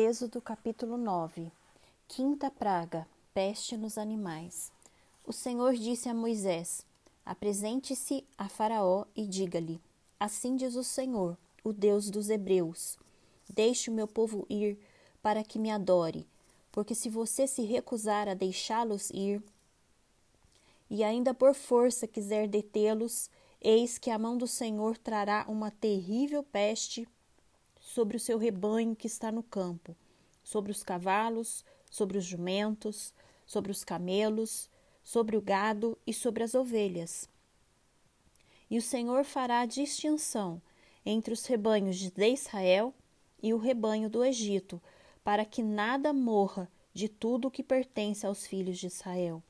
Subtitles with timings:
[0.00, 1.50] Êxodo capítulo 9
[2.06, 3.04] Quinta praga,
[3.34, 4.70] peste nos animais.
[5.26, 6.86] O Senhor disse a Moisés:
[7.26, 9.80] Apresente-se a Faraó e diga-lhe:
[10.20, 12.96] Assim diz o Senhor, o Deus dos Hebreus:
[13.52, 14.78] Deixe o meu povo ir
[15.20, 16.28] para que me adore,
[16.70, 19.42] porque se você se recusar a deixá-los ir
[20.88, 23.28] e ainda por força quiser detê-los,
[23.60, 27.08] eis que a mão do Senhor trará uma terrível peste
[27.98, 29.96] sobre o seu rebanho que está no campo,
[30.44, 33.12] sobre os cavalos, sobre os jumentos,
[33.44, 34.70] sobre os camelos,
[35.02, 37.28] sobre o gado e sobre as ovelhas.
[38.70, 40.62] E o Senhor fará distinção
[41.04, 42.94] entre os rebanhos de Israel
[43.42, 44.80] e o rebanho do Egito,
[45.24, 49.42] para que nada morra de tudo o que pertence aos filhos de Israel.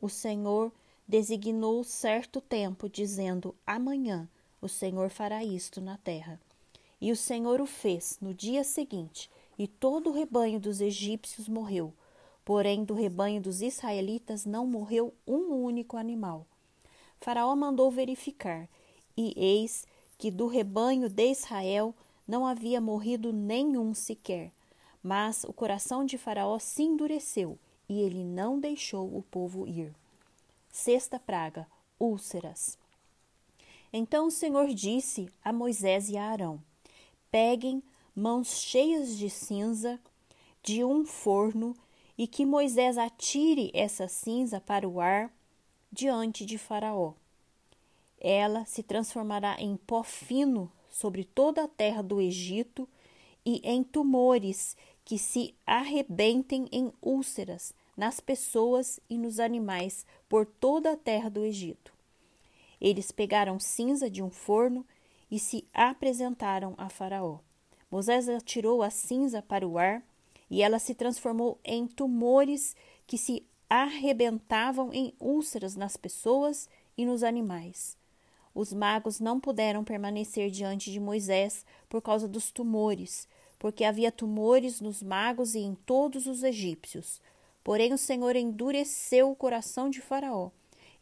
[0.00, 0.72] O Senhor
[1.06, 4.26] designou certo tempo, dizendo: Amanhã
[4.58, 6.40] o Senhor fará isto na terra.
[7.04, 11.92] E o Senhor o fez no dia seguinte, e todo o rebanho dos egípcios morreu.
[12.46, 16.46] Porém, do rebanho dos israelitas não morreu um único animal.
[17.20, 18.66] Faraó mandou verificar,
[19.14, 21.94] e eis que do rebanho de Israel
[22.26, 24.50] não havia morrido nenhum sequer.
[25.02, 29.94] Mas o coração de Faraó se endureceu, e ele não deixou o povo ir.
[30.72, 31.66] Sexta praga:
[32.00, 32.78] úlceras.
[33.92, 36.62] Então o Senhor disse a Moisés e a Arão:
[37.34, 37.82] peguem
[38.14, 39.98] mãos cheias de cinza
[40.62, 41.74] de um forno
[42.16, 45.34] e que Moisés atire essa cinza para o ar
[45.90, 47.14] diante de Faraó.
[48.20, 52.88] Ela se transformará em pó fino sobre toda a terra do Egito
[53.44, 60.92] e em tumores que se arrebentem em úlceras nas pessoas e nos animais por toda
[60.92, 61.92] a terra do Egito.
[62.80, 64.86] Eles pegaram cinza de um forno
[65.30, 67.38] e se apresentaram a Faraó.
[67.90, 70.02] Moisés atirou a cinza para o ar
[70.50, 77.22] e ela se transformou em tumores que se arrebentavam em úlceras nas pessoas e nos
[77.22, 77.96] animais.
[78.54, 83.26] Os magos não puderam permanecer diante de Moisés por causa dos tumores,
[83.58, 87.20] porque havia tumores nos magos e em todos os egípcios.
[87.64, 90.50] Porém, o Senhor endureceu o coração de Faraó,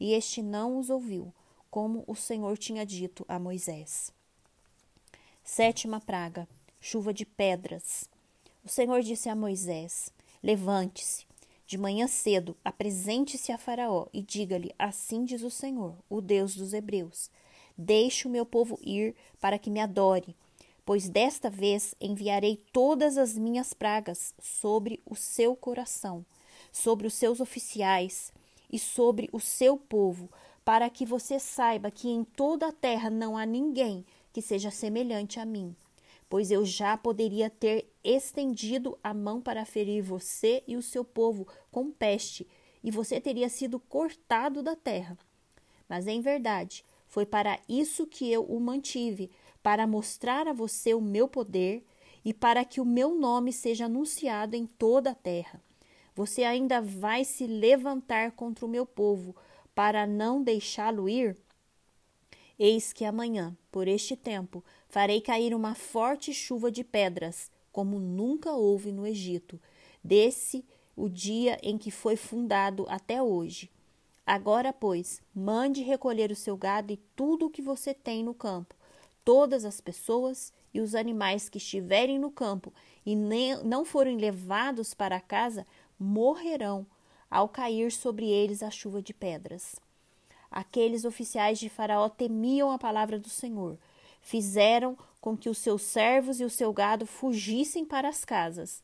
[0.01, 1.33] e este não os ouviu,
[1.73, 4.13] como o Senhor tinha dito a Moisés.
[5.43, 6.47] Sétima praga:
[6.79, 8.11] chuva de pedras.
[8.63, 10.13] O Senhor disse a Moisés:
[10.43, 11.25] Levante-se,
[11.67, 16.75] de manhã cedo, apresente-se a Faraó e diga-lhe: Assim diz o Senhor, o Deus dos
[16.75, 17.31] Hebreus:
[17.77, 20.37] Deixe o meu povo ir para que me adore,
[20.85, 26.23] pois desta vez enviarei todas as minhas pragas sobre o seu coração,
[26.71, 28.31] sobre os seus oficiais
[28.71, 30.29] e sobre o seu povo,
[30.65, 35.39] para que você saiba que em toda a terra não há ninguém que seja semelhante
[35.41, 35.77] a mim,
[36.29, 41.47] pois eu já poderia ter estendido a mão para ferir você e o seu povo
[41.71, 42.47] com peste,
[42.83, 45.19] e você teria sido cortado da terra.
[45.89, 49.31] Mas em verdade, foi para isso que eu o mantive,
[49.63, 51.85] para mostrar a você o meu poder
[52.25, 55.61] e para que o meu nome seja anunciado em toda a terra.
[56.15, 59.35] Você ainda vai se levantar contra o meu povo,
[59.75, 61.37] para não deixá-lo ir?
[62.59, 68.53] Eis que amanhã, por este tempo, farei cair uma forte chuva de pedras, como nunca
[68.53, 69.61] houve no Egito,
[70.05, 73.71] desse o dia em que foi fundado até hoje.
[74.25, 78.75] Agora, pois, mande recolher o seu gado e tudo o que você tem no campo,
[79.25, 82.73] todas as pessoas e os animais que estiverem no campo
[83.05, 85.67] e nem, não forem levados para casa,
[85.99, 86.87] morrerão
[87.33, 89.77] ao cair sobre eles a chuva de pedras.
[90.51, 93.79] Aqueles oficiais de Faraó temiam a palavra do Senhor.
[94.21, 98.83] Fizeram com que os seus servos e o seu gado fugissem para as casas.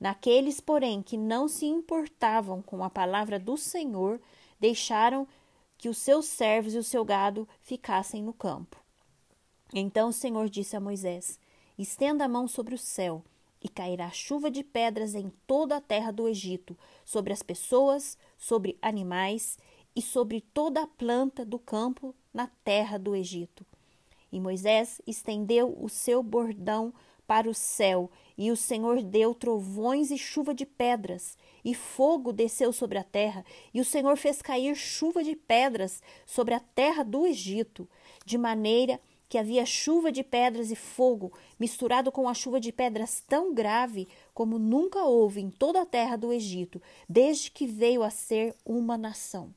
[0.00, 4.20] Naqueles, porém, que não se importavam com a palavra do Senhor,
[4.58, 5.26] deixaram
[5.78, 8.76] que os seus servos e o seu gado ficassem no campo.
[9.72, 11.38] Então o Senhor disse a Moisés:
[11.78, 13.22] Estenda a mão sobre o céu,
[13.64, 18.76] e cairá chuva de pedras em toda a terra do Egito, sobre as pessoas, sobre
[18.82, 19.58] animais
[19.96, 23.64] e sobre toda a planta do campo na terra do Egito.
[24.30, 26.92] E Moisés estendeu o seu bordão
[27.26, 32.70] para o céu, e o Senhor deu trovões e chuva de pedras, e fogo desceu
[32.70, 37.26] sobre a terra, e o Senhor fez cair chuva de pedras sobre a terra do
[37.26, 37.88] Egito,
[38.26, 39.00] de maneira
[39.34, 44.06] que havia chuva de pedras e fogo, misturado com a chuva de pedras tão grave
[44.32, 48.96] como nunca houve em toda a terra do Egito, desde que veio a ser uma
[48.96, 49.52] nação.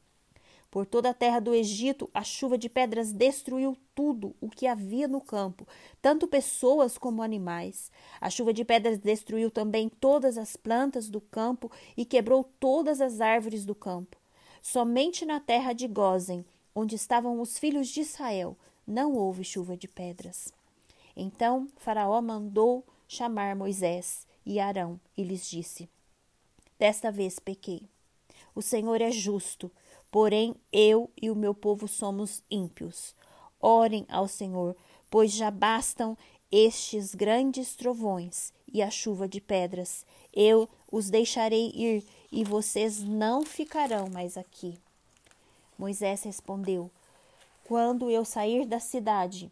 [0.71, 5.07] Por toda a terra do Egito, a chuva de pedras destruiu tudo o que havia
[5.07, 5.67] no campo,
[6.01, 7.91] tanto pessoas como animais.
[8.19, 13.21] A chuva de pedras destruiu também todas as plantas do campo e quebrou todas as
[13.21, 14.17] árvores do campo.
[14.59, 16.43] Somente na terra de Gozen,
[16.73, 20.53] onde estavam os filhos de Israel, não houve chuva de pedras.
[21.15, 25.89] Então Faraó mandou chamar Moisés e Arão e lhes disse:
[26.79, 27.83] Desta vez pequei.
[28.55, 29.71] O Senhor é justo
[30.11, 33.13] Porém, eu e o meu povo somos ímpios.
[33.59, 34.75] Orem ao Senhor,
[35.09, 36.17] pois já bastam
[36.51, 40.05] estes grandes trovões e a chuva de pedras.
[40.33, 44.77] Eu os deixarei ir e vocês não ficarão mais aqui.
[45.77, 46.89] Moisés respondeu:
[47.67, 49.51] Quando eu sair da cidade,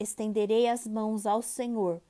[0.00, 2.02] estenderei as mãos ao Senhor,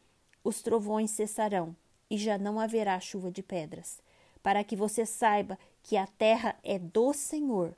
[0.42, 1.76] os trovões cessarão
[2.08, 4.00] e já não haverá chuva de pedras,
[4.42, 7.76] para que você saiba que a terra é do Senhor.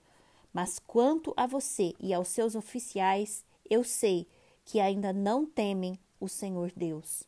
[0.52, 4.28] Mas quanto a você e aos seus oficiais, eu sei
[4.64, 7.24] que ainda não temem o Senhor Deus.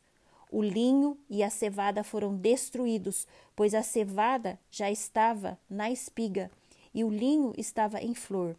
[0.49, 3.27] O linho e a cevada foram destruídos,
[3.57, 6.49] pois a cevada já estava na espiga
[6.93, 8.55] e o linho estava em flor.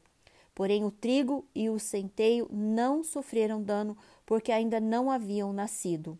[0.54, 6.18] Porém, o trigo e o centeio não sofreram dano, porque ainda não haviam nascido.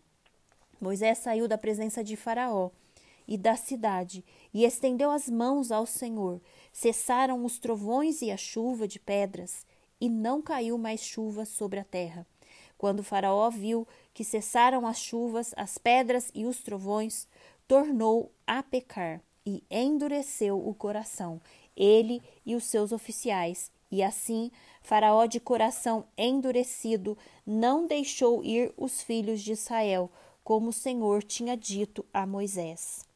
[0.79, 2.71] Moisés saiu da presença de Faraó
[3.27, 6.41] e da cidade, e estendeu as mãos ao Senhor.
[6.73, 9.65] Cessaram os trovões e a chuva de pedras,
[9.99, 12.25] e não caiu mais chuva sobre a terra.
[12.77, 17.27] Quando Faraó viu que cessaram as chuvas, as pedras e os trovões,
[17.67, 21.39] tornou a pecar e endureceu o coração,
[21.75, 23.71] ele e os seus oficiais.
[23.91, 24.49] E assim,
[24.81, 30.09] Faraó, de coração endurecido, não deixou ir os filhos de Israel,
[30.43, 33.10] como o Senhor tinha dito a Moisés.